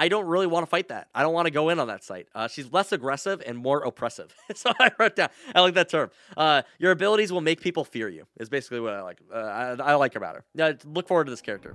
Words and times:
I 0.00 0.08
don't 0.08 0.24
really 0.24 0.46
want 0.46 0.62
to 0.62 0.66
fight 0.66 0.88
that. 0.88 1.08
I 1.14 1.20
don't 1.20 1.34
want 1.34 1.44
to 1.44 1.50
go 1.50 1.68
in 1.68 1.78
on 1.78 1.88
that 1.88 2.02
site. 2.02 2.26
Uh, 2.34 2.48
she's 2.48 2.72
less 2.72 2.90
aggressive 2.90 3.42
and 3.44 3.58
more 3.58 3.80
oppressive. 3.80 4.34
so 4.54 4.72
I 4.80 4.90
wrote 4.98 5.14
down. 5.14 5.28
I 5.54 5.60
like 5.60 5.74
that 5.74 5.90
term. 5.90 6.10
Uh, 6.34 6.62
your 6.78 6.92
abilities 6.92 7.30
will 7.30 7.42
make 7.42 7.60
people 7.60 7.84
fear 7.84 8.08
you. 8.08 8.24
Is 8.38 8.48
basically 8.48 8.80
what 8.80 8.94
I 8.94 9.02
like. 9.02 9.20
Uh, 9.30 9.36
I, 9.36 9.92
I 9.92 9.94
like 9.96 10.16
about 10.16 10.36
her. 10.36 10.44
Yeah, 10.54 10.72
look 10.86 11.06
forward 11.06 11.24
to 11.24 11.30
this 11.30 11.42
character. 11.42 11.74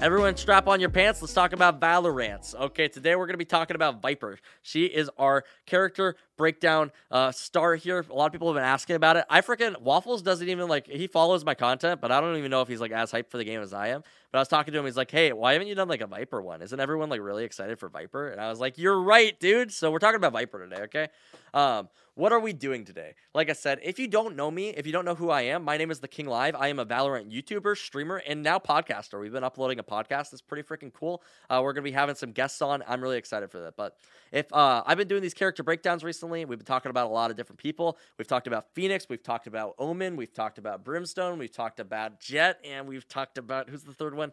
Everyone, 0.00 0.36
strap 0.36 0.68
on 0.68 0.80
your 0.80 0.90
pants. 0.90 1.20
Let's 1.20 1.32
talk 1.32 1.52
about 1.52 1.80
Valorant. 1.80 2.54
Okay, 2.54 2.88
today 2.88 3.16
we're 3.16 3.26
going 3.26 3.34
to 3.34 3.38
be 3.38 3.44
talking 3.44 3.74
about 3.74 4.02
Viper. 4.02 4.38
She 4.62 4.84
is 4.84 5.10
our 5.18 5.44
character 5.66 6.14
breakdown 6.36 6.90
uh, 7.10 7.32
star 7.32 7.74
here. 7.74 8.04
A 8.08 8.12
lot 8.12 8.26
of 8.26 8.32
people 8.32 8.48
have 8.48 8.56
been 8.56 8.64
asking 8.64 8.96
about 8.96 9.16
it. 9.16 9.24
I 9.30 9.40
freaking 9.40 9.80
Waffles 9.80 10.22
doesn't 10.22 10.48
even 10.48 10.68
like 10.68 10.86
he 10.86 11.06
follows 11.06 11.44
my 11.44 11.54
content, 11.54 12.00
but 12.00 12.10
I 12.12 12.20
don't 12.20 12.36
even 12.36 12.50
know 12.50 12.62
if 12.62 12.68
he's 12.68 12.80
like 12.80 12.92
as 12.92 13.12
hyped 13.12 13.30
for 13.30 13.38
the 13.38 13.44
game 13.44 13.60
as 13.60 13.72
I 13.72 13.88
am. 13.88 14.02
But 14.32 14.38
I 14.38 14.40
was 14.40 14.48
talking 14.48 14.72
to 14.72 14.78
him. 14.80 14.84
He's 14.84 14.96
like, 14.96 15.10
"Hey, 15.10 15.32
why 15.32 15.52
haven't 15.52 15.68
you 15.68 15.74
done 15.74 15.88
like 15.88 16.00
a 16.00 16.06
Viper 16.06 16.42
one? 16.42 16.60
Isn't 16.62 16.80
everyone 16.80 17.08
like 17.08 17.20
really 17.20 17.44
excited 17.44 17.78
for 17.78 17.88
Viper?" 17.88 18.28
And 18.28 18.40
I 18.40 18.48
was 18.48 18.58
like, 18.58 18.78
"You're 18.78 19.00
right, 19.00 19.38
dude." 19.38 19.72
So 19.72 19.90
we're 19.90 20.00
talking 20.00 20.16
about 20.16 20.32
Viper 20.32 20.68
today. 20.68 20.82
Okay. 20.82 21.08
Um, 21.54 21.88
what 22.16 22.32
are 22.32 22.40
we 22.40 22.52
doing 22.52 22.84
today? 22.84 23.14
Like 23.32 23.50
I 23.50 23.54
said, 23.54 23.80
if 23.82 23.98
you 23.98 24.06
don't 24.06 24.36
know 24.36 24.50
me, 24.50 24.68
if 24.70 24.86
you 24.86 24.92
don't 24.92 25.04
know 25.04 25.14
who 25.16 25.30
I 25.30 25.42
am, 25.42 25.64
my 25.64 25.76
name 25.76 25.90
is 25.90 25.98
The 26.00 26.08
King 26.08 26.26
Live. 26.26 26.54
I 26.54 26.68
am 26.68 26.78
a 26.78 26.86
Valorant 26.86 27.32
YouTuber, 27.32 27.76
streamer, 27.76 28.22
and 28.26 28.42
now 28.42 28.58
podcaster. 28.58 29.20
We've 29.20 29.32
been 29.32 29.44
uploading 29.44 29.78
a 29.80 29.82
podcast 29.82 30.30
that's 30.30 30.40
pretty 30.40 30.62
freaking 30.62 30.92
cool. 30.92 31.22
Uh, 31.50 31.60
we're 31.62 31.72
gonna 31.72 31.82
be 31.82 31.92
having 31.92 32.14
some 32.14 32.32
guests 32.32 32.62
on. 32.62 32.82
I'm 32.86 33.00
really 33.00 33.18
excited 33.18 33.50
for 33.50 33.60
that. 33.60 33.76
But 33.76 33.96
if 34.30 34.52
uh, 34.52 34.82
I've 34.86 34.98
been 34.98 35.08
doing 35.08 35.22
these 35.22 35.34
character 35.34 35.62
breakdowns 35.62 36.02
recently, 36.02 36.23
we've 36.30 36.48
been 36.48 36.60
talking 36.60 36.90
about 36.90 37.06
a 37.06 37.12
lot 37.12 37.30
of 37.30 37.36
different 37.36 37.58
people. 37.58 37.98
We've 38.18 38.26
talked 38.26 38.46
about 38.46 38.66
Phoenix, 38.74 39.06
we've 39.08 39.22
talked 39.22 39.46
about 39.46 39.74
Omen, 39.78 40.16
we've 40.16 40.32
talked 40.32 40.58
about 40.58 40.84
Brimstone, 40.84 41.38
we've 41.38 41.52
talked 41.52 41.80
about 41.80 42.20
Jett. 42.20 42.58
and 42.64 42.88
we've 42.88 43.06
talked 43.08 43.38
about 43.38 43.68
who's 43.68 43.82
the 43.82 43.92
third 43.92 44.14
one? 44.14 44.32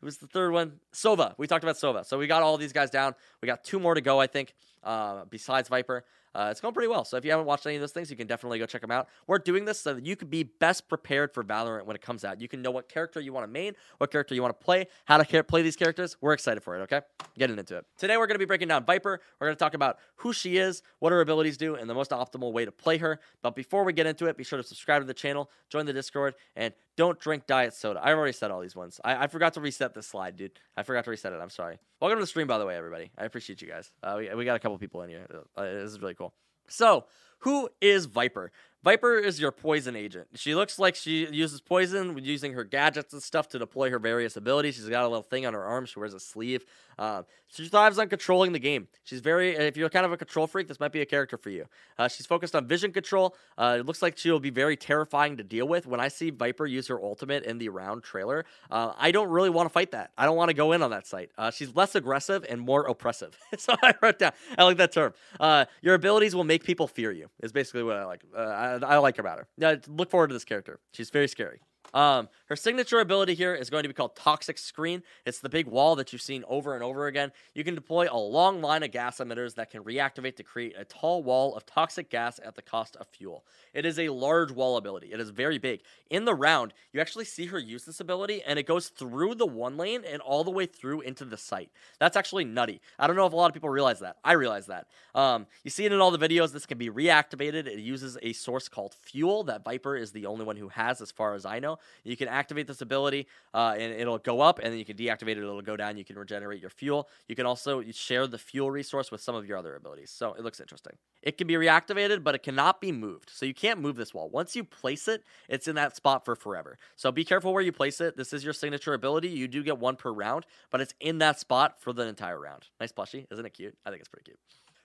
Who's 0.00 0.18
the 0.18 0.26
third 0.28 0.52
one? 0.52 0.80
Sova. 0.92 1.34
We 1.38 1.46
talked 1.46 1.64
about 1.64 1.76
Sova. 1.76 2.04
So 2.06 2.18
we 2.18 2.26
got 2.26 2.42
all 2.42 2.56
these 2.56 2.72
guys 2.72 2.90
down. 2.90 3.14
We 3.42 3.46
got 3.46 3.64
two 3.64 3.80
more 3.80 3.94
to 3.94 4.00
go, 4.00 4.20
I 4.20 4.28
think, 4.28 4.54
uh, 4.84 5.24
besides 5.28 5.68
Viper. 5.68 6.04
Uh, 6.34 6.48
it's 6.50 6.60
going 6.60 6.74
pretty 6.74 6.88
well. 6.88 7.04
So 7.04 7.16
if 7.16 7.24
you 7.24 7.30
haven't 7.30 7.46
watched 7.46 7.66
any 7.66 7.76
of 7.76 7.80
those 7.80 7.92
things, 7.92 8.10
you 8.10 8.16
can 8.16 8.26
definitely 8.26 8.58
go 8.58 8.66
check 8.66 8.80
them 8.80 8.90
out. 8.90 9.08
We're 9.26 9.38
doing 9.38 9.64
this 9.64 9.80
so 9.80 9.94
that 9.94 10.06
you 10.06 10.16
can 10.16 10.28
be 10.28 10.42
best 10.42 10.88
prepared 10.88 11.32
for 11.32 11.42
Valorant 11.42 11.86
when 11.86 11.96
it 11.96 12.02
comes 12.02 12.24
out. 12.24 12.40
You 12.40 12.48
can 12.48 12.62
know 12.62 12.70
what 12.70 12.88
character 12.88 13.20
you 13.20 13.32
want 13.32 13.44
to 13.44 13.52
main, 13.52 13.74
what 13.98 14.10
character 14.10 14.34
you 14.34 14.42
want 14.42 14.58
to 14.58 14.64
play, 14.64 14.86
how 15.04 15.18
to 15.18 15.44
play 15.44 15.62
these 15.62 15.76
characters. 15.76 16.16
We're 16.20 16.32
excited 16.32 16.62
for 16.62 16.76
it, 16.76 16.82
okay? 16.82 17.00
Getting 17.38 17.58
into 17.58 17.76
it. 17.76 17.86
Today, 17.96 18.16
we're 18.16 18.26
going 18.26 18.36
to 18.36 18.38
be 18.38 18.44
breaking 18.44 18.68
down 18.68 18.84
Viper. 18.84 19.20
We're 19.40 19.46
going 19.46 19.56
to 19.56 19.58
talk 19.58 19.74
about 19.74 19.98
who 20.16 20.32
she 20.32 20.58
is, 20.58 20.82
what 20.98 21.12
her 21.12 21.20
abilities 21.20 21.56
do, 21.56 21.74
and 21.74 21.88
the 21.88 21.94
most 21.94 22.10
optimal 22.10 22.52
way 22.52 22.64
to 22.64 22.72
play 22.72 22.98
her. 22.98 23.20
But 23.42 23.54
before 23.56 23.84
we 23.84 23.92
get 23.92 24.06
into 24.06 24.26
it, 24.26 24.36
be 24.36 24.44
sure 24.44 24.56
to 24.58 24.62
subscribe 24.62 25.02
to 25.02 25.06
the 25.06 25.14
channel, 25.14 25.50
join 25.70 25.86
the 25.86 25.92
Discord, 25.92 26.34
and 26.56 26.72
don't 26.96 27.18
drink 27.20 27.46
diet 27.46 27.74
soda. 27.74 28.00
I 28.02 28.12
already 28.12 28.32
said 28.32 28.50
all 28.50 28.60
these 28.60 28.74
ones. 28.74 29.00
I, 29.04 29.24
I 29.24 29.26
forgot 29.28 29.54
to 29.54 29.60
reset 29.60 29.94
this 29.94 30.06
slide, 30.06 30.36
dude. 30.36 30.58
I 30.76 30.82
forgot 30.82 31.04
to 31.04 31.10
reset 31.10 31.32
it. 31.32 31.40
I'm 31.40 31.48
sorry. 31.50 31.78
Welcome 32.00 32.18
to 32.18 32.22
the 32.22 32.26
stream, 32.26 32.48
by 32.48 32.58
the 32.58 32.66
way, 32.66 32.76
everybody. 32.76 33.10
I 33.16 33.24
appreciate 33.24 33.62
you 33.62 33.68
guys. 33.68 33.92
Uh, 34.02 34.16
we, 34.18 34.34
we 34.34 34.44
got 34.44 34.56
a 34.56 34.58
couple 34.58 34.76
people 34.78 35.02
in 35.02 35.10
here. 35.10 35.26
Uh, 35.56 35.62
this 35.62 35.92
is 35.92 36.00
really 36.00 36.14
cool. 36.14 36.27
So, 36.68 37.06
who 37.38 37.68
is 37.80 38.06
Viper? 38.06 38.50
Viper 38.84 39.18
is 39.18 39.40
your 39.40 39.50
poison 39.50 39.96
agent. 39.96 40.28
She 40.34 40.54
looks 40.54 40.78
like 40.78 40.94
she 40.94 41.26
uses 41.32 41.60
poison 41.60 42.16
using 42.22 42.52
her 42.52 42.62
gadgets 42.62 43.12
and 43.12 43.20
stuff 43.20 43.48
to 43.48 43.58
deploy 43.58 43.90
her 43.90 43.98
various 43.98 44.36
abilities. 44.36 44.76
She's 44.76 44.88
got 44.88 45.02
a 45.04 45.08
little 45.08 45.22
thing 45.22 45.44
on 45.46 45.52
her 45.52 45.64
arm. 45.64 45.84
She 45.84 45.98
wears 45.98 46.14
a 46.14 46.20
sleeve. 46.20 46.64
Uh, 46.96 47.22
she 47.48 47.66
thrives 47.66 47.98
on 47.98 48.08
controlling 48.08 48.52
the 48.52 48.58
game. 48.58 48.88
She's 49.04 49.20
very, 49.20 49.56
if 49.56 49.76
you're 49.76 49.88
kind 49.88 50.06
of 50.06 50.12
a 50.12 50.16
control 50.16 50.46
freak, 50.46 50.68
this 50.68 50.78
might 50.78 50.92
be 50.92 51.00
a 51.00 51.06
character 51.06 51.36
for 51.36 51.50
you. 51.50 51.66
Uh, 51.98 52.08
she's 52.08 52.26
focused 52.26 52.54
on 52.54 52.66
vision 52.66 52.92
control. 52.92 53.34
Uh, 53.56 53.78
it 53.80 53.86
looks 53.86 54.02
like 54.02 54.16
she 54.16 54.30
will 54.30 54.40
be 54.40 54.50
very 54.50 54.76
terrifying 54.76 55.36
to 55.38 55.44
deal 55.44 55.66
with. 55.66 55.86
When 55.86 56.00
I 56.00 56.08
see 56.08 56.30
Viper 56.30 56.66
use 56.66 56.88
her 56.88 57.02
ultimate 57.02 57.44
in 57.44 57.58
the 57.58 57.70
round 57.70 58.02
trailer, 58.02 58.44
uh, 58.70 58.92
I 58.98 59.10
don't 59.10 59.28
really 59.28 59.50
want 59.50 59.68
to 59.68 59.72
fight 59.72 59.92
that. 59.92 60.12
I 60.16 60.24
don't 60.24 60.36
want 60.36 60.50
to 60.50 60.54
go 60.54 60.72
in 60.72 60.82
on 60.82 60.90
that 60.90 61.06
site. 61.06 61.30
Uh, 61.36 61.50
she's 61.50 61.74
less 61.74 61.94
aggressive 61.94 62.44
and 62.48 62.60
more 62.60 62.86
oppressive. 62.86 63.36
so 63.58 63.74
I 63.82 63.94
wrote 64.02 64.18
down, 64.18 64.32
I 64.56 64.64
like 64.64 64.76
that 64.76 64.92
term. 64.92 65.14
Uh, 65.40 65.64
your 65.82 65.94
abilities 65.94 66.34
will 66.34 66.44
make 66.44 66.64
people 66.64 66.86
fear 66.86 67.12
you, 67.12 67.27
is 67.42 67.52
basically 67.52 67.82
what 67.82 67.96
I 67.96 68.04
like. 68.04 68.22
Uh, 68.36 68.40
I, 68.40 68.94
I 68.94 68.98
like 68.98 69.18
about 69.18 69.38
her. 69.38 69.48
Yeah, 69.56 69.76
look 69.88 70.10
forward 70.10 70.28
to 70.28 70.34
this 70.34 70.44
character. 70.44 70.80
She's 70.92 71.10
very 71.10 71.28
scary. 71.28 71.60
Um, 71.94 72.28
her 72.46 72.56
signature 72.56 73.00
ability 73.00 73.34
here 73.34 73.54
is 73.54 73.70
going 73.70 73.82
to 73.82 73.88
be 73.88 73.94
called 73.94 74.14
Toxic 74.16 74.58
Screen. 74.58 75.02
It's 75.24 75.40
the 75.40 75.48
big 75.48 75.66
wall 75.66 75.96
that 75.96 76.12
you've 76.12 76.22
seen 76.22 76.44
over 76.48 76.74
and 76.74 76.82
over 76.82 77.06
again. 77.06 77.32
You 77.54 77.64
can 77.64 77.74
deploy 77.74 78.08
a 78.10 78.18
long 78.18 78.60
line 78.60 78.82
of 78.82 78.90
gas 78.90 79.18
emitters 79.18 79.54
that 79.54 79.70
can 79.70 79.82
reactivate 79.82 80.36
to 80.36 80.42
create 80.42 80.74
a 80.78 80.84
tall 80.84 81.22
wall 81.22 81.56
of 81.56 81.66
toxic 81.66 82.10
gas 82.10 82.40
at 82.44 82.56
the 82.56 82.62
cost 82.62 82.96
of 82.96 83.06
fuel. 83.08 83.44
It 83.74 83.86
is 83.86 83.98
a 83.98 84.08
large 84.08 84.50
wall 84.50 84.76
ability. 84.76 85.12
It 85.12 85.20
is 85.20 85.30
very 85.30 85.58
big. 85.58 85.80
In 86.10 86.24
the 86.24 86.34
round, 86.34 86.72
you 86.92 87.00
actually 87.00 87.24
see 87.24 87.46
her 87.46 87.58
use 87.58 87.84
this 87.84 88.00
ability, 88.00 88.42
and 88.42 88.58
it 88.58 88.66
goes 88.66 88.88
through 88.88 89.34
the 89.34 89.46
one 89.46 89.76
lane 89.76 90.02
and 90.10 90.20
all 90.22 90.44
the 90.44 90.50
way 90.50 90.66
through 90.66 91.02
into 91.02 91.24
the 91.24 91.36
site. 91.36 91.70
That's 91.98 92.16
actually 92.16 92.44
nutty. 92.44 92.80
I 92.98 93.06
don't 93.06 93.16
know 93.16 93.26
if 93.26 93.32
a 93.32 93.36
lot 93.36 93.50
of 93.50 93.54
people 93.54 93.70
realize 93.70 94.00
that. 94.00 94.16
I 94.24 94.32
realize 94.32 94.66
that. 94.66 94.86
Um, 95.14 95.46
you 95.64 95.70
see 95.70 95.84
it 95.84 95.92
in 95.92 96.00
all 96.00 96.10
the 96.10 96.18
videos. 96.18 96.52
This 96.52 96.66
can 96.66 96.78
be 96.78 96.90
reactivated. 96.90 97.66
It 97.66 97.78
uses 97.78 98.16
a 98.22 98.32
source 98.32 98.68
called 98.68 98.94
fuel 98.94 99.44
that 99.44 99.64
Viper 99.64 99.96
is 99.96 100.12
the 100.12 100.26
only 100.26 100.44
one 100.44 100.56
who 100.56 100.68
has, 100.68 101.00
as 101.00 101.10
far 101.10 101.34
as 101.34 101.44
I 101.44 101.58
know. 101.58 101.77
You 102.04 102.16
can 102.16 102.28
activate 102.28 102.66
this 102.66 102.80
ability 102.80 103.26
uh, 103.54 103.74
and 103.78 103.92
it'll 103.92 104.18
go 104.18 104.40
up, 104.40 104.58
and 104.58 104.72
then 104.72 104.78
you 104.78 104.84
can 104.84 104.96
deactivate 104.96 105.32
it, 105.32 105.38
it'll 105.38 105.62
go 105.62 105.76
down. 105.76 105.96
You 105.96 106.04
can 106.04 106.18
regenerate 106.18 106.60
your 106.60 106.70
fuel. 106.70 107.08
You 107.28 107.34
can 107.34 107.46
also 107.46 107.82
share 107.90 108.26
the 108.26 108.38
fuel 108.38 108.70
resource 108.70 109.10
with 109.10 109.20
some 109.20 109.34
of 109.34 109.46
your 109.46 109.56
other 109.58 109.74
abilities. 109.74 110.10
So 110.10 110.34
it 110.34 110.42
looks 110.42 110.60
interesting. 110.60 110.96
It 111.22 111.36
can 111.38 111.46
be 111.46 111.54
reactivated, 111.54 112.22
but 112.22 112.34
it 112.34 112.42
cannot 112.42 112.80
be 112.80 112.92
moved. 112.92 113.30
So 113.30 113.46
you 113.46 113.54
can't 113.54 113.80
move 113.80 113.96
this 113.96 114.14
wall. 114.14 114.28
Once 114.28 114.54
you 114.54 114.64
place 114.64 115.08
it, 115.08 115.24
it's 115.48 115.68
in 115.68 115.74
that 115.76 115.96
spot 115.96 116.24
for 116.24 116.36
forever. 116.36 116.78
So 116.96 117.10
be 117.10 117.24
careful 117.24 117.52
where 117.52 117.62
you 117.62 117.72
place 117.72 118.00
it. 118.00 118.16
This 118.16 118.32
is 118.32 118.44
your 118.44 118.52
signature 118.52 118.94
ability. 118.94 119.28
You 119.28 119.48
do 119.48 119.62
get 119.62 119.78
one 119.78 119.96
per 119.96 120.12
round, 120.12 120.46
but 120.70 120.80
it's 120.80 120.94
in 121.00 121.18
that 121.18 121.40
spot 121.40 121.80
for 121.80 121.92
the 121.92 122.06
entire 122.06 122.38
round. 122.38 122.66
Nice 122.80 122.92
plushie. 122.92 123.26
Isn't 123.30 123.46
it 123.46 123.54
cute? 123.54 123.76
I 123.84 123.90
think 123.90 124.00
it's 124.00 124.08
pretty 124.08 124.24
cute. 124.24 124.38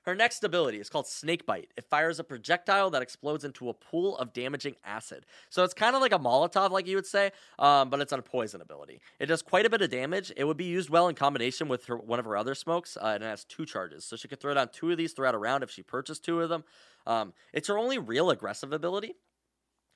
Her 0.03 0.15
next 0.15 0.43
ability 0.43 0.79
is 0.79 0.89
called 0.89 1.07
Snake 1.07 1.45
Bite. 1.45 1.71
It 1.77 1.85
fires 1.85 2.19
a 2.19 2.23
projectile 2.23 2.89
that 2.91 3.01
explodes 3.01 3.43
into 3.43 3.69
a 3.69 3.73
pool 3.73 4.17
of 4.17 4.33
damaging 4.33 4.75
acid. 4.83 5.25
So 5.49 5.63
it's 5.63 5.73
kind 5.73 5.95
of 5.95 6.01
like 6.01 6.11
a 6.11 6.19
Molotov, 6.19 6.71
like 6.71 6.87
you 6.87 6.95
would 6.95 7.05
say, 7.05 7.31
um, 7.57 7.89
but 7.89 8.01
it's 8.01 8.11
on 8.11 8.19
a 8.19 8.23
poison 8.23 8.61
ability. 8.61 8.99
It 9.19 9.27
does 9.27 9.41
quite 9.41 9.65
a 9.65 9.69
bit 9.69 9.81
of 9.81 9.89
damage. 9.89 10.31
It 10.35 10.43
would 10.43 10.57
be 10.57 10.65
used 10.65 10.89
well 10.89 11.07
in 11.07 11.15
combination 11.15 11.67
with 11.67 11.85
her, 11.85 11.97
one 11.97 12.19
of 12.19 12.25
her 12.25 12.35
other 12.35 12.53
smokes, 12.53 12.97
uh, 12.97 13.11
and 13.15 13.23
it 13.23 13.27
has 13.27 13.45
two 13.45 13.65
charges. 13.65 14.03
So 14.03 14.15
she 14.15 14.27
could 14.27 14.39
throw 14.39 14.53
down 14.53 14.69
two 14.73 14.91
of 14.91 14.97
these 14.97 15.13
throughout 15.13 15.35
a 15.35 15.37
round 15.37 15.63
if 15.63 15.71
she 15.71 15.83
purchased 15.83 16.23
two 16.25 16.41
of 16.41 16.49
them. 16.49 16.63
Um, 17.07 17.33
it's 17.53 17.67
her 17.69 17.77
only 17.77 17.97
real 17.97 18.29
aggressive 18.29 18.73
ability. 18.73 19.15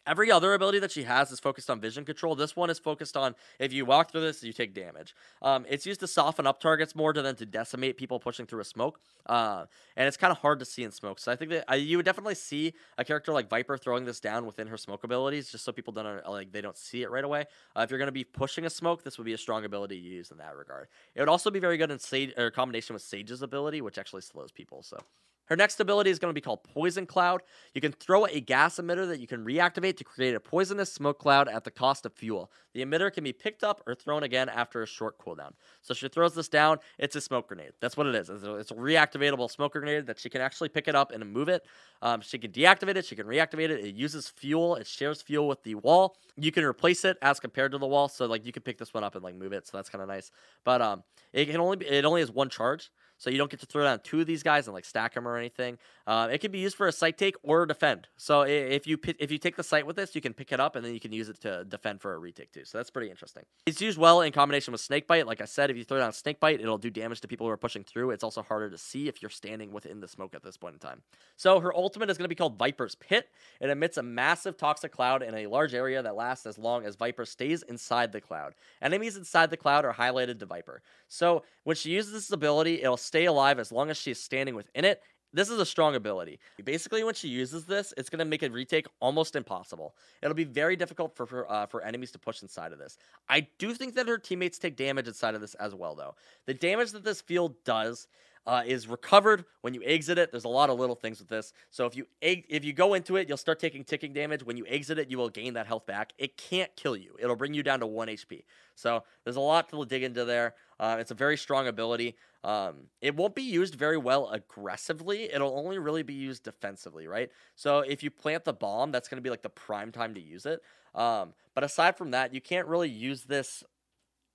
Every 0.08 0.32
other 0.32 0.54
ability 0.54 0.80
that 0.80 0.92
she 0.92 1.04
has 1.04 1.32
is 1.32 1.40
focused 1.42 1.70
on 1.70 1.82
vision 1.82 2.06
control. 2.06 2.34
This 2.34 2.56
one 2.56 2.70
is 2.70 2.80
focused 2.80 3.18
on 3.18 3.36
if 3.60 3.74
you 3.74 3.86
walk 3.86 4.12
through 4.12 4.22
this, 4.22 4.42
you 4.42 4.54
take 4.54 4.74
damage. 4.74 5.14
Um, 5.42 5.66
it's 5.70 5.86
used 5.86 6.00
to 6.00 6.08
soften 6.08 6.48
up 6.48 6.62
targets 6.62 6.96
more 6.96 7.12
than 7.12 7.36
to 7.36 7.46
decimate 7.46 7.98
people 7.98 8.18
pushing 8.18 8.46
through 8.46 8.62
a 8.62 8.66
smoke. 8.66 9.02
Uh, 9.26 9.66
and 9.98 10.08
it's 10.08 10.16
kind 10.16 10.32
of 10.32 10.38
hard 10.38 10.60
to 10.60 10.66
see 10.66 10.84
in 10.84 10.92
smoke. 10.92 11.20
So 11.20 11.30
I 11.30 11.36
think 11.36 11.52
that 11.52 11.70
uh, 11.70 11.76
you 11.76 11.98
would 11.98 12.06
definitely 12.06 12.36
see 12.36 12.74
a 12.98 13.04
character 13.04 13.34
like 13.34 13.50
Viper 13.50 13.78
throwing 13.78 14.06
this 14.06 14.22
down 14.22 14.46
within 14.46 14.68
her 14.68 14.78
smoke 14.78 15.04
abilities, 15.04 15.52
just 15.52 15.66
so 15.66 15.74
people 15.74 15.92
don't 15.92 16.26
like 16.30 16.54
they 16.54 16.62
don't 16.62 16.78
see 16.78 17.04
it 17.04 17.12
right 17.12 17.26
away. 17.26 17.46
Uh, 17.76 17.82
if 17.82 17.92
you're 17.92 18.00
going 18.00 18.08
to 18.08 18.14
be 18.14 18.24
pushing 18.24 18.66
a 18.66 18.70
smoke, 18.70 19.04
this 19.04 19.18
would 19.18 19.26
be 19.26 19.34
a 19.34 19.38
strong 19.38 19.66
ability 19.66 20.00
to 20.00 20.08
use 20.08 20.32
in 20.32 20.38
that 20.38 20.56
regard. 20.56 20.88
It 21.16 21.20
would 21.20 21.30
also 21.30 21.52
be 21.52 21.60
very 21.60 21.78
good 21.78 21.92
in 21.92 22.00
Sage 22.00 22.34
combination 22.54 22.94
with 22.94 23.04
Sage's 23.04 23.42
ability, 23.42 23.82
which 23.82 23.98
actually 23.98 24.22
slows 24.22 24.52
people. 24.52 24.84
So. 24.84 24.98
Her 25.48 25.56
next 25.56 25.80
ability 25.80 26.10
is 26.10 26.20
going 26.20 26.30
to 26.30 26.36
be 26.36 26.42
called 26.42 26.64
Poison 26.64 27.06
Cloud. 27.06 27.42
You 27.74 27.82
can 27.82 27.92
throw 27.92 28.26
a 28.26 28.40
gas 28.40 28.78
emitter 28.78 29.08
that 29.08 29.20
you 29.20 29.28
can 29.28 29.46
reactivate 29.46 29.98
to 29.98 30.04
create 30.04 30.36
a 30.36 30.40
poisonous 30.40 30.92
smoke 30.92 31.20
cloud 31.20 31.48
at 31.48 31.64
the 31.64 31.72
cost 31.72 32.06
of 32.06 32.14
fuel. 32.14 32.52
The 32.74 32.86
emitter 32.86 33.12
can 33.12 33.24
be 33.24 33.34
picked 33.34 33.64
up 33.64 33.82
or 33.88 33.96
thrown 33.96 34.24
again 34.24 34.50
after 34.50 34.84
a 34.84 34.86
short 34.86 35.18
cooldown. 35.18 35.52
So 35.82 35.94
she 35.94 36.10
throws 36.10 36.36
this 36.36 36.50
down, 36.50 36.80
it's 36.98 37.16
a 37.16 37.22
smoke 37.22 37.48
grenade. 37.48 37.72
That's 37.80 37.96
what 37.96 38.08
it 38.08 38.16
is. 38.16 38.30
It's 38.30 38.72
a, 38.72 38.76
reactivatable 38.76 39.50
smoke 39.50 39.74
grenade 39.74 40.06
that 40.08 40.20
she 40.20 40.30
can 40.30 40.42
actually 40.42 40.70
pick 40.70 40.88
it 40.88 40.96
up 40.96 41.12
and 41.12 41.26
move 41.32 41.50
it. 41.50 41.66
Um, 42.02 42.22
she 42.22 42.38
can 42.38 42.52
deactivate 42.52 42.96
it, 42.96 43.06
she 43.06 43.16
can 43.16 43.26
reactivate 43.26 43.70
it. 43.70 43.84
It 43.84 43.96
uses 43.96 44.28
fuel, 44.28 44.76
it 44.76 44.86
shares 44.86 45.22
fuel 45.22 45.48
with 45.48 45.64
the 45.64 45.76
wall. 45.76 46.18
You 46.36 46.52
can 46.52 46.64
replace 46.64 47.06
it 47.06 47.18
as 47.22 47.40
compared 47.40 47.72
to 47.72 47.78
the 47.78 47.88
wall. 47.88 48.10
So 48.10 48.26
like 48.26 48.46
you 48.46 48.52
can 48.52 48.64
pick 48.64 48.78
this 48.78 48.94
one 48.94 49.04
up 49.04 49.16
and 49.16 49.24
like 49.24 49.36
move 49.36 49.54
it. 49.54 49.66
So 49.66 49.78
that's 49.78 49.90
kind 49.90 50.02
of 50.02 50.08
nice. 50.08 50.30
But 50.64 50.82
um, 50.82 51.04
it 51.34 51.46
can 51.46 51.60
only 51.60 51.78
be, 51.78 51.88
it 51.88 52.06
only 52.06 52.22
has 52.22 52.32
one 52.32 52.50
charge 52.50 52.92
so 53.18 53.30
you 53.30 53.38
don't 53.38 53.50
get 53.50 53.60
to 53.60 53.66
throw 53.66 53.84
down 53.84 54.00
two 54.04 54.22
of 54.22 54.28
these 54.28 54.44
guys 54.44 54.68
and 54.68 54.74
like 54.74 54.86
stack 54.86 55.14
them 55.14 55.28
or 55.28 55.38
anything. 55.38 55.78
Uh, 56.06 56.30
it 56.32 56.40
can 56.40 56.52
be 56.52 56.60
used 56.60 56.78
for 56.78 56.88
a 56.88 56.92
site 56.92 57.18
take 57.18 57.36
or 57.44 57.66
defend. 57.66 58.08
So 58.18 58.42
if 58.42 58.88
you 58.88 58.98
if 59.20 59.32
you 59.32 59.38
take 59.38 59.56
the 59.56 59.64
site 59.64 59.86
with 59.86 59.96
this, 59.96 60.16
you 60.16 60.22
can 60.22 60.34
pick 60.34 60.52
it 60.52 60.60
up 60.60 60.76
and 60.76 60.86
then 60.86 60.94
you 60.94 61.00
can 61.00 61.12
use 61.12 61.30
it 61.30 61.42
to 61.42 61.64
defend 61.66 62.02
for 62.02 62.14
a 62.14 62.18
retake 62.18 62.52
too. 62.52 62.64
So 62.66 62.78
that's 62.78 62.90
pretty 62.90 63.10
interesting. 63.10 63.44
It's 63.66 63.82
used 63.82 63.98
well 63.98 64.22
in 64.22 64.32
combination 64.32 64.72
with 64.72 64.82
snake 64.82 65.08
bite. 65.08 65.28
Like 65.28 65.42
I 65.42 65.46
said, 65.46 65.70
if 65.70 65.78
you 65.78 65.84
throw 65.84 66.00
down 66.00 66.14
snake 66.14 66.40
bite, 66.40 66.62
it'll 66.62 66.78
do 66.78 66.90
damage 66.90 67.22
to 67.22 67.28
people 67.28 67.48
who 67.48 67.52
are 67.52 67.58
pushing 67.58 67.84
through. 67.84 68.12
It's 68.12 68.24
also 68.24 68.42
harder 68.42 68.70
to 68.70 68.78
see 68.78 69.08
if 69.08 69.22
you're 69.22 69.30
standing 69.30 69.72
within 69.72 70.00
the 70.00 70.08
smoke 70.08 70.36
at 70.36 70.44
this 70.44 70.58
point 70.58 70.74
in 70.74 70.80
time. 70.80 71.02
So 71.36 71.60
her 71.60 71.76
ultimate 71.76 72.10
is 72.10 72.18
going 72.18 72.26
to 72.26 72.30
be 72.30 72.36
called 72.36 72.58
Viper's 72.58 72.96
Pit. 72.96 73.30
It 73.60 73.70
emits 73.70 73.98
a 73.98 74.04
massive 74.04 74.58
toxic 74.58 74.92
cloud 74.92 75.24
in 75.24 75.34
a 75.36 75.48
large 75.48 75.74
area 75.74 76.02
that 76.02 76.16
lasts 76.16 76.46
as 76.46 76.58
long 76.58 76.86
as 76.86 76.96
Viper 76.96 77.26
stays 77.26 77.64
inside 77.64 78.12
the 78.12 78.22
cloud. 78.22 78.54
Enemies 78.82 79.18
inside 79.18 79.50
the 79.50 79.58
cloud 79.58 79.86
are 79.86 79.94
highlighted 79.94 80.40
to 80.40 80.46
Viper. 80.46 80.82
So 81.08 81.44
when 81.64 81.76
she 81.76 81.92
uses 81.92 82.14
this 82.14 82.32
ability, 82.32 82.82
it'll 82.82 82.98
stay 83.08 83.26
alive 83.26 83.58
as 83.60 83.72
long 83.72 83.90
as 83.90 83.98
she 83.98 84.12
is 84.12 84.20
standing 84.30 84.56
within 84.56 84.86
it 84.86 85.02
This 85.34 85.50
is 85.50 85.60
a 85.60 85.66
strong 85.66 85.96
ability. 85.96 86.40
Basically, 86.64 87.04
when 87.04 87.14
she 87.14 87.28
uses 87.28 87.66
this, 87.66 87.94
it's 87.98 88.10
going 88.10 88.20
to 88.20 88.26
make 88.34 88.44
a 88.44 88.50
retake 88.50 88.88
almost 89.00 89.36
impossible. 89.36 89.90
It'll 90.22 90.34
be 90.34 90.46
very 90.46 90.76
difficult 90.76 91.16
for 91.16 91.26
for, 91.26 91.52
uh, 91.52 91.66
for 91.72 91.80
enemies 91.84 92.12
to 92.12 92.20
push 92.20 92.42
inside 92.42 92.72
of 92.74 92.80
this. 92.80 92.98
I 93.28 93.48
do 93.60 93.74
think 93.74 93.96
that 93.96 94.08
her 94.08 94.18
teammates 94.18 94.58
take 94.58 94.76
damage 94.78 95.08
inside 95.08 95.36
of 95.36 95.42
this 95.42 95.56
as 95.56 95.76
well, 95.76 95.96
though. 95.96 96.16
The 96.46 96.54
damage 96.54 96.92
that 96.94 97.04
this 97.04 97.22
field 97.22 97.56
does 97.66 98.08
uh, 98.48 98.64
is 98.66 98.88
recovered 98.88 99.44
when 99.62 99.74
you 99.74 99.84
exit 99.86 100.18
it. 100.18 100.32
There's 100.32 100.46
a 100.46 100.50
lot 100.50 100.70
of 100.70 100.80
little 100.80 100.96
things 100.96 101.20
with 101.20 101.28
this. 101.28 101.52
So 101.70 101.86
if 101.86 101.98
you 101.98 102.08
if 102.22 102.64
you 102.64 102.72
go 102.72 102.94
into 102.94 103.18
it, 103.18 103.28
you'll 103.28 103.38
start 103.38 103.60
taking 103.60 103.84
ticking 103.84 104.14
damage. 104.14 104.42
When 104.42 104.56
you 104.56 104.66
exit 104.68 104.98
it, 104.98 105.12
you 105.12 105.18
will 105.18 105.30
gain 105.30 105.54
that 105.56 105.68
health 105.68 105.86
back. 105.86 106.14
It 106.18 106.38
can't 106.38 106.74
kill 106.78 106.96
you. 106.96 107.18
It'll 107.20 107.36
bring 107.36 107.54
you 107.54 107.62
down 107.62 107.82
to 107.82 107.88
one 107.88 108.08
HP. 108.08 108.46
So 108.74 109.04
there's 109.26 109.36
a 109.36 109.42
lot 109.42 109.70
to 109.70 109.86
dig 109.86 110.02
into 110.02 110.24
there. 110.24 110.56
Uh, 110.80 110.96
it's 110.98 111.12
a 111.12 111.16
very 111.16 111.36
strong 111.36 111.68
ability. 111.68 112.16
Um, 112.46 112.88
it 113.02 113.18
won't 113.18 113.36
be 113.36 113.44
used 113.44 113.76
very 113.76 113.98
well 113.98 114.30
aggressively. 114.30 115.24
It'll 115.34 115.60
only 115.60 115.78
really 115.78 116.04
be 116.04 116.14
used 116.14 116.44
defensively, 116.44 117.06
right? 117.06 117.30
So 117.56 117.80
if 117.80 118.02
you 118.02 118.10
plant 118.10 118.46
the 118.46 118.54
bomb, 118.54 118.92
that's 118.92 119.10
going 119.10 119.18
to 119.18 119.24
be 119.24 119.30
like 119.30 119.42
the 119.42 119.50
prime 119.50 119.92
time 119.92 120.14
to 120.14 120.22
use 120.22 120.46
it. 120.46 120.62
Um, 120.96 121.34
but 121.54 121.66
aside 121.66 121.98
from 121.98 122.12
that, 122.12 122.34
you 122.34 122.40
can't 122.40 122.68
really 122.68 122.90
use 122.90 123.24
this 123.24 123.64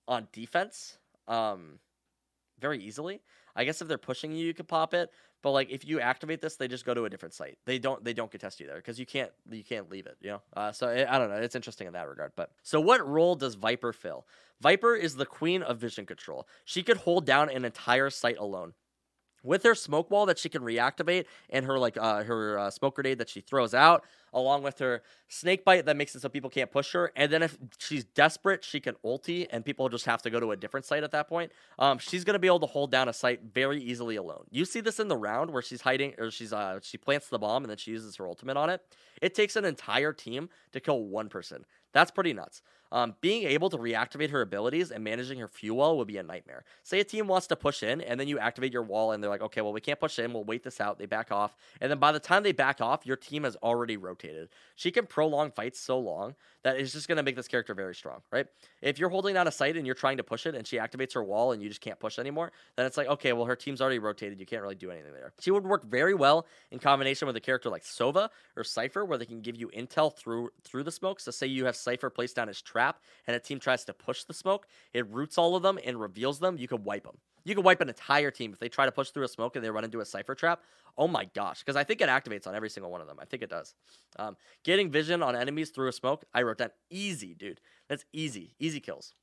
on 0.07 0.27
defense 0.31 0.97
um, 1.27 1.79
very 2.63 2.79
easily. 2.79 3.21
I 3.55 3.65
guess 3.65 3.81
if 3.81 3.89
they're 3.89 3.97
pushing 3.97 4.31
you, 4.31 4.45
you 4.45 4.53
could 4.53 4.69
pop 4.69 4.93
it. 4.93 5.11
But 5.43 5.51
like 5.51 5.69
if 5.69 5.85
you 5.85 5.99
activate 5.99 6.41
this, 6.41 6.55
they 6.55 6.69
just 6.69 6.85
go 6.85 6.93
to 6.93 7.03
a 7.03 7.09
different 7.09 7.33
site. 7.33 7.57
They 7.65 7.77
don't 7.77 8.01
they 8.03 8.13
don't 8.13 8.31
contest 8.31 8.61
you 8.61 8.65
there 8.65 8.77
because 8.77 8.97
you 8.97 9.05
can't 9.05 9.31
you 9.51 9.63
can't 9.63 9.91
leave 9.91 10.07
it. 10.07 10.15
You 10.21 10.29
know. 10.31 10.41
Uh, 10.55 10.71
so 10.71 10.87
it, 10.87 11.05
I 11.09 11.19
don't 11.19 11.29
know. 11.29 11.35
It's 11.35 11.55
interesting 11.55 11.85
in 11.87 11.93
that 11.93 12.07
regard. 12.07 12.31
But 12.37 12.51
so 12.63 12.79
what 12.79 13.05
role 13.05 13.35
does 13.35 13.55
Viper 13.55 13.91
fill? 13.91 14.25
Viper 14.61 14.95
is 14.95 15.15
the 15.15 15.25
queen 15.25 15.61
of 15.61 15.77
vision 15.77 16.05
control. 16.05 16.47
She 16.63 16.81
could 16.81 16.97
hold 16.97 17.25
down 17.25 17.49
an 17.49 17.65
entire 17.65 18.09
site 18.09 18.37
alone 18.37 18.73
with 19.43 19.63
her 19.63 19.75
smoke 19.75 20.09
wall 20.09 20.25
that 20.25 20.39
she 20.39 20.49
can 20.49 20.61
reactivate 20.61 21.25
and 21.49 21.65
her 21.65 21.77
like 21.77 21.97
uh, 21.97 22.23
her 22.23 22.57
uh, 22.57 22.69
smoke 22.71 22.95
grenade 22.95 23.19
that 23.19 23.29
she 23.29 23.41
throws 23.41 23.73
out 23.73 24.03
along 24.33 24.63
with 24.63 24.79
her 24.79 25.03
snake 25.27 25.63
bite 25.63 25.85
that 25.85 25.95
makes 25.95 26.15
it 26.15 26.21
so 26.21 26.29
people 26.29 26.49
can't 26.49 26.71
push 26.71 26.93
her. 26.93 27.11
And 27.15 27.31
then 27.31 27.43
if 27.43 27.57
she's 27.77 28.03
desperate 28.03 28.63
she 28.63 28.79
can 28.79 28.95
ulti 29.05 29.47
and 29.51 29.63
people 29.63 29.87
just 29.89 30.05
have 30.05 30.21
to 30.23 30.29
go 30.29 30.39
to 30.39 30.51
a 30.51 30.55
different 30.55 30.85
site 30.85 31.03
at 31.03 31.11
that 31.11 31.27
point. 31.27 31.51
Um, 31.77 31.99
she's 31.99 32.23
going 32.23 32.33
to 32.33 32.39
be 32.39 32.47
able 32.47 32.61
to 32.61 32.65
hold 32.65 32.91
down 32.91 33.09
a 33.09 33.13
site 33.13 33.41
very 33.53 33.81
easily 33.81 34.15
alone. 34.15 34.45
You 34.49 34.65
see 34.65 34.81
this 34.81 34.99
in 34.99 35.07
the 35.07 35.17
round 35.17 35.51
where 35.51 35.61
she's 35.61 35.81
hiding 35.81 36.15
or 36.17 36.31
she's 36.31 36.53
uh, 36.53 36.79
she 36.81 36.97
plants 36.97 37.27
the 37.29 37.39
bomb 37.39 37.63
and 37.63 37.69
then 37.69 37.77
she 37.77 37.91
uses 37.91 38.15
her 38.15 38.27
ultimate 38.27 38.57
on 38.57 38.69
it. 38.69 38.81
It 39.21 39.35
takes 39.35 39.55
an 39.55 39.65
entire 39.65 40.13
team 40.13 40.49
to 40.71 40.79
kill 40.79 41.03
one 41.03 41.29
person. 41.29 41.65
That's 41.93 42.09
pretty 42.09 42.33
nuts 42.33 42.61
um, 42.93 43.15
being 43.21 43.43
able 43.47 43.71
to 43.71 43.77
reactivate 43.77 44.29
her 44.29 44.41
abilities 44.41 44.91
and 44.91 45.03
managing 45.03 45.39
her 45.39 45.47
fuel 45.47 45.97
would 45.97 46.07
be 46.07 46.17
a 46.17 46.23
nightmare. 46.23 46.63
Say 46.83 46.99
a 46.99 47.03
team 47.03 47.27
wants 47.27 47.47
to 47.47 47.55
push 47.55 47.81
in, 47.81 48.01
and 48.01 48.19
then 48.19 48.27
you 48.27 48.37
activate 48.37 48.71
your 48.71 48.83
wall, 48.83 49.11
and 49.11 49.21
they're 49.21 49.31
like, 49.31 49.41
okay, 49.41 49.61
well, 49.61 49.73
we 49.73 49.81
can't 49.81 49.99
push 49.99 50.19
in. 50.19 50.31
We'll 50.31 50.43
wait 50.43 50.63
this 50.63 50.79
out. 50.79 50.99
They 50.99 51.07
back 51.07 51.31
off. 51.31 51.57
And 51.81 51.89
then 51.89 51.97
by 51.97 52.11
the 52.11 52.19
time 52.19 52.43
they 52.43 52.51
back 52.51 52.81
off, 52.81 53.05
your 53.05 53.17
team 53.17 53.43
has 53.43 53.55
already 53.57 53.97
rotated. 53.97 54.49
She 54.75 54.91
can 54.91 55.07
prolong 55.07 55.49
fights 55.51 55.79
so 55.79 55.97
long 55.97 56.35
that 56.63 56.77
it's 56.77 56.93
just 56.93 57.07
going 57.07 57.17
to 57.17 57.23
make 57.23 57.35
this 57.35 57.47
character 57.47 57.73
very 57.73 57.93
strong, 57.93 58.21
right? 58.31 58.47
If 58.81 58.99
you're 58.99 59.09
holding 59.09 59.33
down 59.33 59.47
a 59.47 59.51
site 59.51 59.77
and 59.77 59.85
you're 59.85 59.95
trying 59.95 60.17
to 60.17 60.23
push 60.23 60.45
it, 60.45 60.55
and 60.55 60.65
she 60.65 60.77
activates 60.77 61.13
her 61.13 61.23
wall, 61.23 61.51
and 61.51 61.61
you 61.61 61.69
just 61.69 61.81
can't 61.81 61.99
push 61.99 62.19
anymore, 62.19 62.51
then 62.75 62.85
it's 62.85 62.97
like, 62.97 63.07
okay, 63.07 63.33
well, 63.33 63.45
her 63.45 63.55
team's 63.55 63.81
already 63.81 63.99
rotated. 63.99 64.39
You 64.39 64.45
can't 64.45 64.61
really 64.61 64.75
do 64.75 64.91
anything 64.91 65.13
there. 65.13 65.33
She 65.39 65.51
would 65.51 65.65
work 65.65 65.85
very 65.85 66.13
well 66.13 66.47
in 66.71 66.79
combination 66.79 67.25
with 67.27 67.35
a 67.35 67.41
character 67.41 67.69
like 67.69 67.83
Sova 67.83 68.29
or 68.55 68.63
Cypher, 68.63 69.05
where 69.05 69.17
they 69.17 69.25
can 69.25 69.41
give 69.41 69.55
you 69.55 69.69
intel 69.69 70.15
through 70.15 70.49
through 70.63 70.83
the 70.83 70.91
smoke. 70.91 71.19
So 71.19 71.31
say 71.31 71.47
you 71.47 71.65
have 71.65 71.75
Cypher 71.75 72.09
placed 72.09 72.35
down 72.35 72.47
his 72.47 72.61
trap, 72.61 72.99
and 73.27 73.35
a 73.35 73.39
team 73.39 73.59
tries 73.59 73.85
to 73.85 73.93
push 73.93 74.23
the 74.23 74.33
smoke, 74.33 74.67
it 74.93 75.09
roots 75.09 75.37
all 75.37 75.55
of 75.55 75.63
them 75.63 75.79
and 75.83 75.99
reveals 75.99 76.39
them, 76.39 76.57
you 76.57 76.67
could 76.67 76.83
wipe 76.83 77.03
them. 77.03 77.17
You 77.45 77.55
can 77.55 77.63
wipe 77.63 77.81
an 77.81 77.89
entire 77.89 78.31
team 78.31 78.53
if 78.53 78.59
they 78.59 78.69
try 78.69 78.85
to 78.85 78.91
push 78.91 79.09
through 79.09 79.25
a 79.25 79.27
smoke 79.27 79.55
and 79.55 79.63
they 79.63 79.69
run 79.69 79.83
into 79.83 79.99
a 79.99 80.05
Cypher 80.05 80.35
trap. 80.35 80.61
Oh 80.97 81.07
my 81.07 81.25
gosh. 81.33 81.59
Because 81.59 81.75
I 81.75 81.83
think 81.83 82.01
it 82.01 82.09
activates 82.09 82.47
on 82.47 82.55
every 82.55 82.69
single 82.69 82.91
one 82.91 83.01
of 83.01 83.07
them. 83.07 83.17
I 83.19 83.25
think 83.25 83.43
it 83.43 83.49
does. 83.49 83.73
Um, 84.17 84.37
getting 84.63 84.89
vision 84.89 85.21
on 85.23 85.35
enemies 85.35 85.71
through 85.71 85.89
a 85.89 85.93
smoke, 85.93 86.25
I 86.33 86.43
wrote 86.43 86.59
that 86.59 86.75
easy, 86.89 87.33
dude. 87.33 87.59
That's 87.89 88.05
easy. 88.13 88.55
Easy 88.59 88.79
kills. 88.79 89.13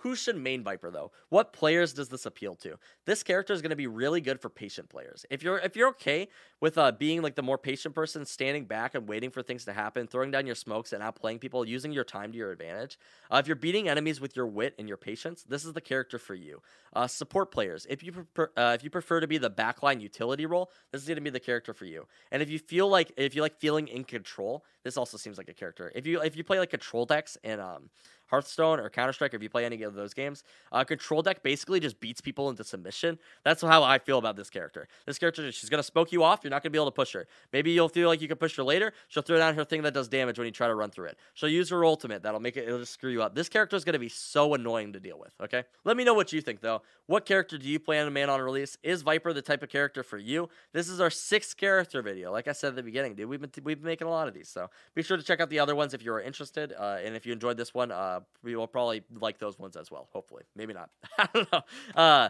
Who 0.00 0.16
should 0.16 0.36
main 0.36 0.62
Viper 0.62 0.90
though? 0.90 1.12
What 1.28 1.52
players 1.52 1.92
does 1.92 2.08
this 2.08 2.24
appeal 2.24 2.54
to? 2.56 2.78
This 3.04 3.22
character 3.22 3.52
is 3.52 3.60
going 3.60 3.70
to 3.70 3.76
be 3.76 3.86
really 3.86 4.22
good 4.22 4.40
for 4.40 4.48
patient 4.48 4.88
players. 4.88 5.26
If 5.28 5.42
you're 5.42 5.58
if 5.58 5.76
you're 5.76 5.90
okay 5.90 6.28
with 6.58 6.78
uh, 6.78 6.92
being 6.92 7.20
like 7.20 7.34
the 7.34 7.42
more 7.42 7.58
patient 7.58 7.94
person, 7.94 8.24
standing 8.24 8.64
back 8.64 8.94
and 8.94 9.06
waiting 9.06 9.30
for 9.30 9.42
things 9.42 9.66
to 9.66 9.74
happen, 9.74 10.06
throwing 10.06 10.30
down 10.30 10.46
your 10.46 10.54
smokes 10.54 10.94
and 10.94 11.02
outplaying 11.02 11.38
people, 11.38 11.66
using 11.66 11.92
your 11.92 12.04
time 12.04 12.32
to 12.32 12.38
your 12.38 12.50
advantage. 12.50 12.98
Uh, 13.30 13.36
if 13.36 13.46
you're 13.46 13.56
beating 13.56 13.90
enemies 13.90 14.22
with 14.22 14.34
your 14.34 14.46
wit 14.46 14.74
and 14.78 14.88
your 14.88 14.96
patience, 14.96 15.44
this 15.46 15.66
is 15.66 15.74
the 15.74 15.82
character 15.82 16.18
for 16.18 16.34
you. 16.34 16.62
Uh, 16.94 17.06
support 17.06 17.50
players, 17.50 17.86
if 17.90 18.02
you 18.02 18.26
uh, 18.56 18.72
if 18.74 18.82
you 18.82 18.88
prefer 18.88 19.20
to 19.20 19.26
be 19.26 19.36
the 19.36 19.50
backline 19.50 20.00
utility 20.00 20.46
role, 20.46 20.70
this 20.92 21.02
is 21.02 21.08
going 21.08 21.16
to 21.16 21.22
be 21.22 21.28
the 21.28 21.38
character 21.38 21.74
for 21.74 21.84
you. 21.84 22.06
And 22.32 22.40
if 22.40 22.48
you 22.48 22.58
feel 22.58 22.88
like 22.88 23.12
if 23.18 23.34
you 23.34 23.42
like 23.42 23.58
feeling 23.60 23.86
in 23.86 24.04
control, 24.04 24.64
this 24.82 24.96
also 24.96 25.18
seems 25.18 25.36
like 25.36 25.50
a 25.50 25.54
character. 25.54 25.92
If 25.94 26.06
you 26.06 26.22
if 26.22 26.36
you 26.36 26.44
play 26.44 26.58
like 26.58 26.70
control 26.70 27.04
decks 27.04 27.36
and 27.44 27.60
um 27.60 27.90
Hearthstone 28.30 28.80
or 28.80 28.88
Counter 28.88 29.12
Strike, 29.12 29.34
if 29.34 29.42
you 29.42 29.50
play 29.50 29.64
any 29.64 29.82
of 29.82 29.94
those 29.94 30.14
games, 30.14 30.44
uh, 30.72 30.84
control 30.84 31.22
deck 31.22 31.42
basically 31.42 31.80
just 31.80 32.00
beats 32.00 32.20
people 32.20 32.48
into 32.48 32.64
submission. 32.64 33.18
That's 33.44 33.62
how 33.62 33.82
I 33.82 33.98
feel 33.98 34.18
about 34.18 34.36
this 34.36 34.50
character. 34.50 34.88
This 35.06 35.18
character, 35.18 35.50
she's 35.52 35.68
gonna 35.68 35.82
smoke 35.82 36.12
you 36.12 36.22
off. 36.22 36.40
You're 36.42 36.50
not 36.50 36.62
gonna 36.62 36.70
be 36.70 36.78
able 36.78 36.86
to 36.86 36.92
push 36.92 37.12
her. 37.12 37.26
Maybe 37.52 37.72
you'll 37.72 37.88
feel 37.88 38.08
like 38.08 38.20
you 38.20 38.28
can 38.28 38.36
push 38.36 38.56
her 38.56 38.62
later. 38.62 38.92
She'll 39.08 39.22
throw 39.22 39.38
down 39.38 39.54
her 39.54 39.64
thing 39.64 39.82
that 39.82 39.94
does 39.94 40.08
damage 40.08 40.38
when 40.38 40.46
you 40.46 40.52
try 40.52 40.68
to 40.68 40.74
run 40.74 40.90
through 40.90 41.06
it. 41.06 41.18
She'll 41.34 41.48
use 41.48 41.70
her 41.70 41.84
ultimate. 41.84 42.22
That'll 42.22 42.40
make 42.40 42.56
it. 42.56 42.68
It'll 42.68 42.80
just 42.80 42.92
screw 42.92 43.10
you 43.10 43.22
up. 43.22 43.34
This 43.34 43.48
character 43.48 43.76
is 43.76 43.84
gonna 43.84 43.98
be 43.98 44.08
so 44.08 44.54
annoying 44.54 44.92
to 44.92 45.00
deal 45.00 45.18
with. 45.18 45.32
Okay. 45.40 45.64
Let 45.84 45.96
me 45.96 46.04
know 46.04 46.14
what 46.14 46.32
you 46.32 46.40
think 46.40 46.60
though. 46.60 46.82
What 47.06 47.26
character 47.26 47.58
do 47.58 47.68
you 47.68 47.80
plan 47.80 48.04
to 48.04 48.10
man 48.10 48.30
on 48.30 48.40
release? 48.40 48.78
Is 48.82 49.02
Viper 49.02 49.32
the 49.32 49.42
type 49.42 49.62
of 49.62 49.68
character 49.68 50.02
for 50.02 50.18
you? 50.18 50.48
This 50.72 50.88
is 50.88 51.00
our 51.00 51.10
sixth 51.10 51.56
character 51.56 52.02
video. 52.02 52.30
Like 52.30 52.46
I 52.46 52.52
said 52.52 52.68
at 52.68 52.76
the 52.76 52.82
beginning, 52.82 53.14
dude, 53.14 53.28
we've 53.28 53.40
been 53.40 53.50
t- 53.50 53.62
we've 53.64 53.78
been 53.78 53.86
making 53.86 54.06
a 54.06 54.10
lot 54.10 54.28
of 54.28 54.34
these. 54.34 54.48
So 54.48 54.68
be 54.94 55.02
sure 55.02 55.16
to 55.16 55.22
check 55.22 55.40
out 55.40 55.50
the 55.50 55.58
other 55.58 55.74
ones 55.74 55.94
if 55.94 56.04
you 56.04 56.12
are 56.12 56.20
interested. 56.20 56.72
Uh, 56.78 56.98
and 57.04 57.16
if 57.16 57.26
you 57.26 57.32
enjoyed 57.32 57.56
this 57.56 57.74
one, 57.74 57.90
uh, 58.20 58.24
we 58.42 58.56
will 58.56 58.66
probably 58.66 59.02
like 59.20 59.38
those 59.38 59.58
ones 59.58 59.76
as 59.76 59.90
well. 59.90 60.08
Hopefully, 60.12 60.44
maybe 60.54 60.72
not. 60.72 60.90
I 61.18 61.28
don't 61.32 61.52
know. 61.52 61.62
Uh, 61.94 62.28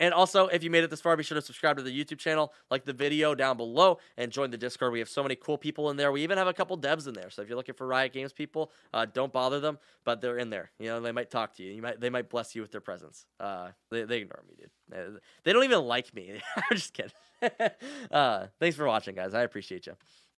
and 0.00 0.14
also, 0.14 0.46
if 0.46 0.62
you 0.62 0.70
made 0.70 0.84
it 0.84 0.90
this 0.90 1.00
far, 1.00 1.16
be 1.16 1.24
sure 1.24 1.34
to 1.34 1.42
subscribe 1.42 1.76
to 1.76 1.82
the 1.82 1.90
YouTube 1.90 2.18
channel, 2.18 2.52
like 2.70 2.84
the 2.84 2.92
video 2.92 3.34
down 3.34 3.56
below, 3.56 3.98
and 4.16 4.30
join 4.30 4.50
the 4.50 4.56
Discord. 4.56 4.92
We 4.92 5.00
have 5.00 5.08
so 5.08 5.22
many 5.22 5.34
cool 5.34 5.58
people 5.58 5.90
in 5.90 5.96
there. 5.96 6.12
We 6.12 6.22
even 6.22 6.38
have 6.38 6.46
a 6.46 6.52
couple 6.52 6.78
devs 6.78 7.08
in 7.08 7.14
there. 7.14 7.30
So 7.30 7.42
if 7.42 7.48
you're 7.48 7.56
looking 7.56 7.74
for 7.74 7.86
Riot 7.86 8.12
Games 8.12 8.32
people, 8.32 8.70
uh, 8.94 9.06
don't 9.12 9.32
bother 9.32 9.58
them, 9.58 9.78
but 10.04 10.20
they're 10.20 10.38
in 10.38 10.50
there. 10.50 10.70
You 10.78 10.86
know, 10.86 11.00
they 11.00 11.12
might 11.12 11.30
talk 11.30 11.54
to 11.56 11.62
you. 11.64 11.72
You 11.72 11.82
might 11.82 12.00
they 12.00 12.10
might 12.10 12.28
bless 12.28 12.54
you 12.54 12.62
with 12.62 12.70
their 12.70 12.80
presence. 12.80 13.26
Uh, 13.40 13.70
they, 13.90 14.04
they 14.04 14.18
ignore 14.18 14.44
me, 14.48 14.54
dude. 14.56 15.20
They 15.42 15.52
don't 15.52 15.64
even 15.64 15.82
like 15.82 16.14
me. 16.14 16.40
I'm 16.56 16.76
just 16.76 16.94
kidding. 16.94 17.12
uh, 18.10 18.46
thanks 18.60 18.76
for 18.76 18.86
watching, 18.86 19.14
guys. 19.16 19.34
I 19.34 19.42
appreciate 19.42 19.86
you. 19.86 19.94